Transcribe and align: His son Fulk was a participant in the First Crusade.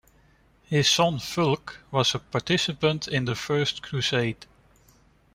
His 0.63 0.89
son 0.89 1.19
Fulk 1.19 1.83
was 1.91 2.15
a 2.15 2.19
participant 2.19 3.07
in 3.07 3.25
the 3.25 3.35
First 3.35 3.83
Crusade. 3.83 4.47